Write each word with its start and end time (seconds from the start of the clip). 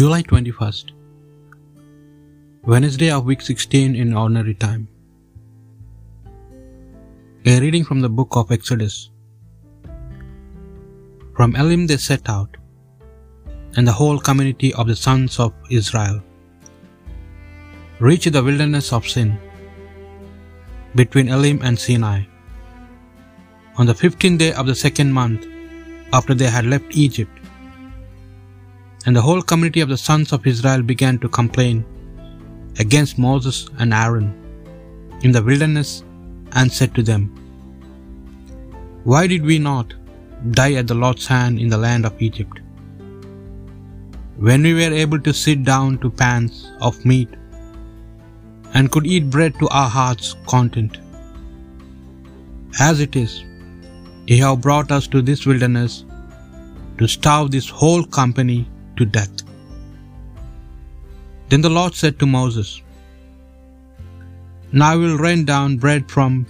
July 0.00 0.22
21st, 0.28 0.92
Wednesday 2.72 3.08
of 3.14 3.26
week 3.30 3.42
16 3.42 3.96
in 4.02 4.14
ordinary 4.20 4.54
time. 4.62 4.84
A 7.44 7.60
reading 7.64 7.84
from 7.88 8.00
the 8.04 8.08
book 8.18 8.36
of 8.40 8.52
Exodus. 8.56 8.94
From 11.36 11.54
Elim 11.62 11.82
they 11.90 11.98
set 11.98 12.30
out, 12.34 12.56
and 13.76 13.86
the 13.86 13.96
whole 14.00 14.20
community 14.28 14.72
of 14.72 14.86
the 14.92 14.96
sons 14.96 15.38
of 15.38 15.52
Israel 15.80 16.22
reached 17.98 18.32
the 18.32 18.44
wilderness 18.48 18.90
of 18.98 19.06
Sin, 19.14 19.36
between 20.94 21.28
Elim 21.28 21.60
and 21.62 21.78
Sinai, 21.78 22.20
on 23.76 23.92
the 23.92 23.98
fifteenth 24.04 24.38
day 24.38 24.54
of 24.54 24.66
the 24.72 24.78
second 24.86 25.12
month 25.12 25.46
after 26.20 26.32
they 26.32 26.50
had 26.58 26.72
left 26.76 26.98
Egypt. 27.06 27.39
And 29.06 29.16
the 29.16 29.22
whole 29.22 29.42
community 29.42 29.80
of 29.80 29.88
the 29.88 29.96
sons 29.96 30.32
of 30.32 30.46
Israel 30.46 30.82
began 30.82 31.18
to 31.20 31.28
complain 31.28 31.84
against 32.78 33.18
Moses 33.18 33.68
and 33.78 33.94
Aaron 33.94 34.28
in 35.22 35.32
the 35.32 35.42
wilderness 35.42 36.04
and 36.52 36.70
said 36.70 36.94
to 36.94 37.02
them, 37.02 37.22
Why 39.04 39.26
did 39.26 39.44
we 39.44 39.58
not 39.58 39.94
die 40.52 40.74
at 40.74 40.86
the 40.86 40.94
Lord's 40.94 41.26
hand 41.26 41.58
in 41.58 41.68
the 41.68 41.78
land 41.78 42.04
of 42.06 42.20
Egypt? 42.20 42.60
When 44.36 44.62
we 44.62 44.74
were 44.74 44.94
able 45.04 45.20
to 45.20 45.34
sit 45.34 45.64
down 45.64 45.98
to 45.98 46.10
pans 46.10 46.70
of 46.80 47.04
meat 47.04 47.28
and 48.74 48.90
could 48.92 49.06
eat 49.06 49.30
bread 49.30 49.58
to 49.58 49.68
our 49.68 49.88
heart's 49.88 50.34
content. 50.46 50.98
As 52.78 53.00
it 53.00 53.16
is, 53.16 53.44
ye 54.26 54.38
have 54.38 54.60
brought 54.60 54.92
us 54.92 55.06
to 55.08 55.22
this 55.22 55.46
wilderness 55.46 56.04
to 56.98 57.08
starve 57.08 57.50
this 57.50 57.68
whole 57.68 58.04
company 58.04 58.60
to 59.00 59.06
death. 59.16 59.42
Then 61.48 61.62
the 61.66 61.74
Lord 61.78 61.94
said 62.02 62.18
to 62.18 62.26
Moses, 62.26 62.70
Now 64.72 64.92
I 64.92 65.00
will 65.02 65.18
rain 65.26 65.44
down 65.44 65.78
bread 65.84 66.10
from 66.14 66.46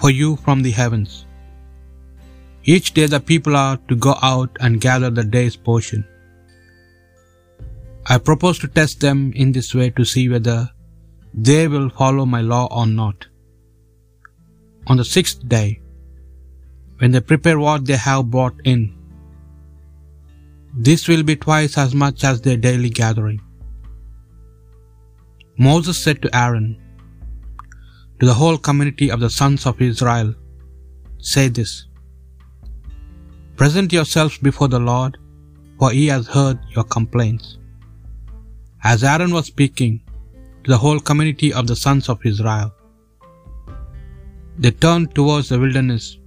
for 0.00 0.10
you 0.10 0.36
from 0.44 0.62
the 0.62 0.74
heavens. 0.82 1.24
Each 2.74 2.92
day 2.98 3.06
the 3.06 3.20
people 3.30 3.56
are 3.56 3.78
to 3.88 3.96
go 3.96 4.14
out 4.30 4.58
and 4.60 4.84
gather 4.88 5.10
the 5.10 5.24
day's 5.36 5.56
portion. 5.56 6.04
I 8.06 8.18
propose 8.18 8.58
to 8.60 8.68
test 8.68 9.00
them 9.00 9.32
in 9.34 9.52
this 9.52 9.74
way 9.78 9.88
to 9.90 10.04
see 10.12 10.28
whether 10.28 10.58
they 11.48 11.62
will 11.72 11.90
follow 12.02 12.26
my 12.26 12.42
law 12.52 12.66
or 12.70 12.86
not. 12.86 13.26
On 14.86 14.96
the 14.96 15.04
sixth 15.04 15.40
day, 15.56 15.80
when 16.98 17.10
they 17.12 17.20
prepare 17.20 17.58
what 17.58 17.84
they 17.86 17.96
have 17.96 18.30
brought 18.30 18.60
in, 18.64 18.97
this 20.74 21.08
will 21.08 21.22
be 21.22 21.36
twice 21.36 21.78
as 21.78 21.94
much 21.94 22.24
as 22.24 22.40
their 22.40 22.56
daily 22.56 22.90
gathering. 22.90 23.40
Moses 25.58 25.98
said 25.98 26.22
to 26.22 26.36
Aaron, 26.36 26.80
to 28.20 28.26
the 28.26 28.34
whole 28.34 28.58
community 28.58 29.10
of 29.10 29.20
the 29.20 29.30
sons 29.30 29.66
of 29.66 29.80
Israel, 29.80 30.34
Say 31.20 31.48
this 31.48 31.86
Present 33.56 33.92
yourselves 33.92 34.38
before 34.38 34.68
the 34.68 34.78
Lord, 34.78 35.18
for 35.78 35.90
he 35.90 36.06
has 36.06 36.26
heard 36.26 36.58
your 36.74 36.84
complaints. 36.84 37.58
As 38.84 39.02
Aaron 39.02 39.32
was 39.32 39.46
speaking 39.46 40.00
to 40.64 40.70
the 40.70 40.78
whole 40.78 41.00
community 41.00 41.52
of 41.52 41.66
the 41.66 41.76
sons 41.76 42.08
of 42.08 42.24
Israel, 42.24 42.72
they 44.58 44.70
turned 44.70 45.14
towards 45.14 45.48
the 45.48 45.58
wilderness, 45.58 46.17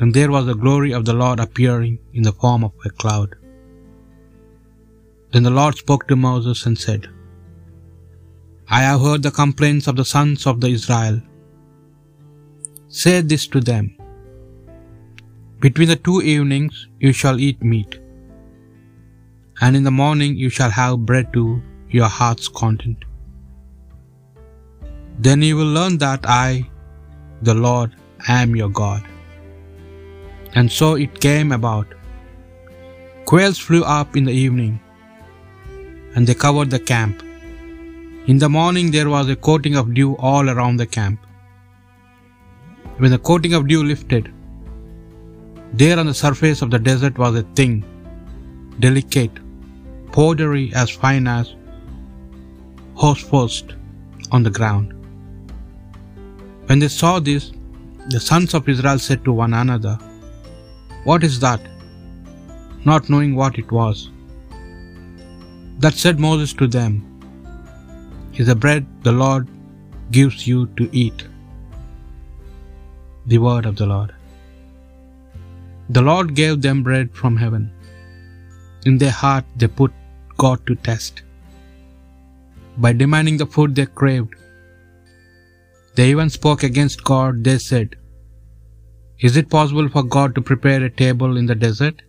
and 0.00 0.12
there 0.12 0.30
was 0.34 0.46
the 0.46 0.60
glory 0.64 0.92
of 0.98 1.04
the 1.08 1.16
Lord 1.22 1.40
appearing 1.40 1.98
in 2.12 2.24
the 2.28 2.36
form 2.42 2.64
of 2.68 2.72
a 2.88 2.90
cloud. 3.02 3.30
Then 5.32 5.44
the 5.48 5.56
Lord 5.58 5.76
spoke 5.82 6.06
to 6.08 6.16
Moses 6.16 6.66
and 6.66 6.78
said, 6.86 7.08
I 8.78 8.80
have 8.88 9.00
heard 9.06 9.22
the 9.22 9.36
complaints 9.42 9.86
of 9.86 9.96
the 10.00 10.08
sons 10.14 10.46
of 10.50 10.60
the 10.60 10.70
Israel. 10.78 11.16
Say 13.02 13.16
this 13.32 13.46
to 13.54 13.60
them 13.70 13.86
Between 15.64 15.90
the 15.92 16.00
two 16.08 16.18
evenings 16.34 16.76
you 17.04 17.12
shall 17.20 17.40
eat 17.46 17.62
meat, 17.72 17.94
and 19.60 19.76
in 19.78 19.84
the 19.88 19.96
morning 20.02 20.36
you 20.42 20.50
shall 20.58 20.74
have 20.82 21.06
bread 21.10 21.32
to 21.36 21.44
your 21.96 22.10
heart's 22.18 22.48
content. 22.62 23.02
Then 25.26 25.42
you 25.48 25.56
will 25.58 25.72
learn 25.78 25.96
that 26.04 26.24
I, 26.26 26.68
the 27.48 27.56
Lord, 27.66 27.90
am 28.38 28.56
your 28.60 28.72
God. 28.82 29.02
And 30.54 30.70
so 30.70 30.94
it 30.94 31.20
came 31.20 31.50
about. 31.52 31.88
Quails 33.28 33.58
flew 33.58 33.82
up 33.82 34.16
in 34.18 34.24
the 34.24 34.36
evening, 34.44 34.74
and 36.14 36.26
they 36.26 36.34
covered 36.34 36.70
the 36.70 36.78
camp. 36.78 37.22
In 38.26 38.38
the 38.38 38.48
morning 38.48 38.90
there 38.90 39.10
was 39.14 39.28
a 39.28 39.36
coating 39.48 39.76
of 39.80 39.94
dew 39.98 40.10
all 40.16 40.48
around 40.50 40.76
the 40.76 40.86
camp. 40.86 41.18
When 42.98 43.10
the 43.10 43.18
coating 43.18 43.54
of 43.54 43.66
dew 43.66 43.82
lifted, 43.82 44.32
there 45.72 45.98
on 45.98 46.06
the 46.06 46.14
surface 46.14 46.62
of 46.62 46.70
the 46.70 46.78
desert 46.78 47.18
was 47.18 47.34
a 47.34 47.42
thing, 47.58 47.74
delicate, 48.78 49.36
powdery 50.12 50.66
as 50.82 50.90
fine 50.90 51.26
as 51.26 51.54
hoarfrost 52.94 53.74
on 54.30 54.44
the 54.44 54.56
ground. 54.58 54.92
When 56.66 56.78
they 56.78 56.88
saw 56.88 57.18
this, 57.18 57.52
the 58.10 58.20
sons 58.20 58.54
of 58.54 58.68
Israel 58.68 59.00
said 59.00 59.24
to 59.24 59.32
one 59.32 59.54
another, 59.54 59.98
What 61.08 61.24
is 61.28 61.38
that? 61.44 61.62
Not 62.90 63.10
knowing 63.12 63.34
what 63.40 63.58
it 63.62 63.70
was. 63.78 63.98
That 65.82 66.00
said 66.02 66.24
Moses 66.26 66.52
to 66.60 66.66
them, 66.76 66.92
Is 68.38 68.48
the 68.50 68.58
bread 68.64 68.86
the 69.06 69.16
Lord 69.24 69.46
gives 70.16 70.46
you 70.50 70.58
to 70.78 70.84
eat. 71.04 71.20
The 73.32 73.40
word 73.46 73.66
of 73.70 73.76
the 73.80 73.88
Lord. 73.94 74.12
The 75.96 76.04
Lord 76.08 76.34
gave 76.40 76.56
them 76.66 76.82
bread 76.88 77.08
from 77.20 77.36
heaven. 77.44 77.64
In 78.88 78.96
their 79.02 79.16
heart 79.22 79.46
they 79.60 79.70
put 79.80 79.92
God 80.44 80.66
to 80.68 80.74
test 80.88 81.22
by 82.84 82.92
demanding 83.02 83.36
the 83.40 83.50
food 83.54 83.74
they 83.74 83.86
craved. 84.00 84.32
They 85.96 86.06
even 86.14 86.30
spoke 86.38 86.62
against 86.68 87.04
God. 87.12 87.44
They 87.48 87.58
said, 87.58 87.96
Is 89.20 89.36
it 89.36 89.50
possible 89.50 89.88
for 89.88 90.02
God 90.02 90.34
to 90.34 90.42
prepare 90.42 90.82
a 90.84 90.90
table 90.90 91.36
in 91.36 91.46
the 91.46 91.54
desert? 91.54 92.02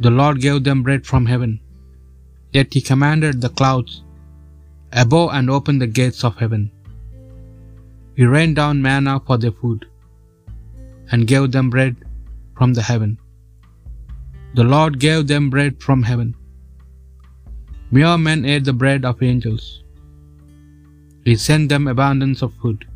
The 0.00 0.10
Lord 0.10 0.40
gave 0.40 0.64
them 0.64 0.82
bread 0.82 1.06
from 1.06 1.26
heaven, 1.26 1.60
yet 2.52 2.74
He 2.74 2.80
commanded 2.80 3.40
the 3.40 3.48
clouds 3.60 4.02
above 4.92 5.30
and 5.32 5.48
opened 5.48 5.80
the 5.80 5.86
gates 6.00 6.24
of 6.24 6.36
heaven. 6.36 6.70
He 8.16 8.24
rained 8.24 8.56
down 8.56 8.82
manna 8.82 9.20
for 9.26 9.38
their 9.38 9.56
food 9.62 9.86
and 11.10 11.26
gave 11.26 11.52
them 11.52 11.70
bread 11.70 11.96
from 12.56 12.74
the 12.74 12.82
heaven. 12.82 13.12
The 14.54 14.64
Lord 14.64 14.98
gave 14.98 15.26
them 15.26 15.48
bread 15.54 15.74
from 15.86 16.02
heaven. 16.02 16.34
Mere 17.90 18.18
men 18.18 18.44
ate 18.44 18.64
the 18.64 18.72
bread 18.72 19.04
of 19.04 19.22
angels. 19.22 19.82
He 21.24 21.36
sent 21.36 21.68
them 21.68 21.86
abundance 21.88 22.42
of 22.42 22.52
food. 22.60 22.89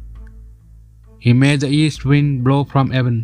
He 1.25 1.33
made 1.33 1.61
the 1.61 1.75
east 1.83 2.05
wind 2.11 2.45
blow 2.47 2.63
from 2.71 2.91
heaven 2.95 3.19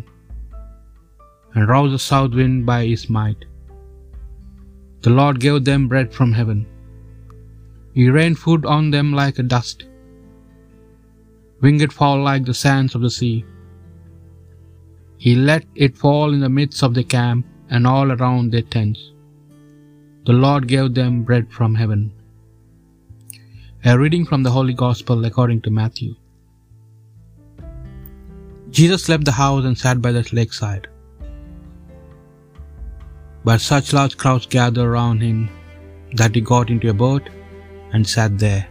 and 1.53 1.67
roused 1.71 1.93
the 1.93 1.99
south 1.99 2.33
wind 2.39 2.65
by 2.69 2.79
his 2.91 3.03
might. 3.15 3.41
The 5.03 5.11
Lord 5.19 5.39
gave 5.43 5.59
them 5.65 5.83
bread 5.91 6.09
from 6.17 6.31
heaven. 6.37 6.59
He 7.97 8.15
rained 8.15 8.39
food 8.43 8.63
on 8.75 8.89
them 8.95 9.09
like 9.19 9.37
a 9.37 9.43
dust, 9.43 9.83
winged 11.65 11.93
fall 11.97 12.17
like 12.29 12.45
the 12.45 12.55
sands 12.63 12.95
of 12.95 13.03
the 13.05 13.13
sea. 13.17 13.45
He 15.25 15.33
let 15.51 15.65
it 15.75 16.01
fall 16.05 16.33
in 16.33 16.41
the 16.45 16.55
midst 16.59 16.81
of 16.87 16.95
the 16.95 17.07
camp 17.17 17.45
and 17.69 17.85
all 17.93 18.11
around 18.11 18.49
their 18.49 18.67
tents. 18.77 19.03
The 20.25 20.37
Lord 20.45 20.67
gave 20.73 20.89
them 20.95 21.21
bread 21.29 21.47
from 21.59 21.75
heaven. 21.83 22.01
A 23.85 23.95
reading 24.03 24.25
from 24.31 24.41
the 24.41 24.55
Holy 24.57 24.77
Gospel 24.85 25.23
according 25.31 25.61
to 25.61 25.77
Matthew. 25.81 26.11
Jesus 28.79 29.09
left 29.09 29.25
the 29.25 29.37
house 29.43 29.65
and 29.65 29.77
sat 29.77 30.01
by 30.01 30.11
the 30.13 30.25
lakeside. 30.37 30.87
But 33.43 33.59
such 33.59 33.91
large 33.97 34.15
crowds 34.21 34.45
gathered 34.45 34.85
around 34.89 35.21
him 35.21 35.49
that 36.19 36.35
he 36.35 36.41
got 36.41 36.69
into 36.69 36.89
a 36.89 36.99
boat 37.05 37.29
and 37.91 38.07
sat 38.07 38.37
there. 38.43 38.67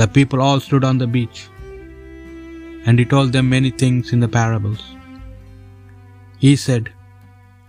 The 0.00 0.08
people 0.16 0.42
all 0.46 0.60
stood 0.64 0.84
on 0.88 0.98
the 0.98 1.06
beach, 1.16 1.48
and 2.86 2.98
he 2.98 3.04
told 3.04 3.30
them 3.32 3.48
many 3.48 3.70
things 3.82 4.12
in 4.12 4.20
the 4.24 4.32
parables. 4.40 4.82
He 6.38 6.56
said, 6.56 6.92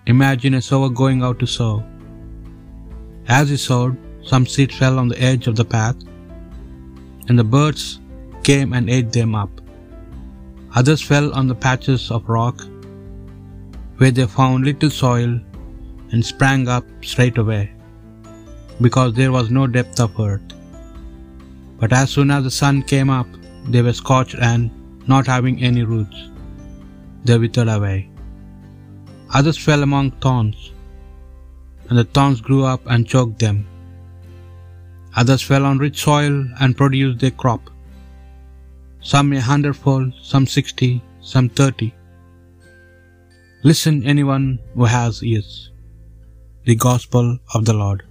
Imagine 0.08 0.56
a 0.56 0.62
sower 0.62 0.90
going 0.90 1.22
out 1.22 1.40
to 1.44 1.48
sow. 1.58 1.76
As 3.28 3.50
he 3.50 3.58
sowed, 3.58 3.96
some 4.32 4.46
seed 4.56 4.74
fell 4.80 4.98
on 5.00 5.10
the 5.14 5.22
edge 5.30 5.48
of 5.48 5.56
the 5.56 5.70
path, 5.78 5.98
and 7.28 7.38
the 7.38 7.50
birds 7.56 7.86
came 8.50 8.74
and 8.74 8.90
ate 8.98 9.12
them 9.12 9.36
up. 9.36 9.50
Others 10.78 11.02
fell 11.10 11.28
on 11.40 11.48
the 11.48 11.60
patches 11.66 12.04
of 12.16 12.30
rock, 12.30 12.58
where 14.00 14.12
they 14.18 14.26
found 14.34 14.66
little 14.68 14.92
soil, 15.04 15.32
and 16.12 16.26
sprang 16.32 16.68
up 16.76 16.86
straight 17.12 17.38
away, 17.44 17.64
because 18.86 19.12
there 19.20 19.32
was 19.36 19.48
no 19.58 19.64
depth 19.78 20.00
of 20.06 20.20
earth. 20.26 20.50
But 21.80 21.94
as 22.02 22.12
soon 22.16 22.30
as 22.36 22.44
the 22.48 22.56
sun 22.60 22.84
came 22.92 23.10
up, 23.20 23.30
they 23.72 23.82
were 23.88 23.98
scorched 24.02 24.36
and, 24.50 24.70
not 25.14 25.32
having 25.36 25.58
any 25.70 25.84
roots, 25.94 26.20
they 27.26 27.38
withered 27.44 27.72
away. 27.78 27.98
Others 29.34 29.58
fell 29.66 29.82
among 29.88 30.12
thorns, 30.26 30.60
and 31.88 31.98
the 31.98 32.08
thorns 32.18 32.40
grew 32.50 32.64
up 32.74 32.84
and 32.86 33.12
choked 33.14 33.40
them. 33.40 33.66
Others 35.16 35.42
fell 35.50 35.66
on 35.72 35.84
rich 35.86 36.00
soil 36.04 36.38
and 36.62 36.78
produced 36.82 37.20
their 37.24 37.32
crop, 37.44 37.64
some 39.10 39.32
a 39.32 39.40
hundredfold, 39.40 40.14
some 40.22 40.46
sixty, 40.46 41.02
some 41.22 41.48
thirty. 41.48 41.94
Listen, 43.64 44.04
anyone 44.14 44.60
who 44.74 44.84
has 44.84 45.24
ears. 45.24 45.72
The 46.66 46.76
Gospel 46.76 47.40
of 47.54 47.64
the 47.64 47.74
Lord. 47.74 48.07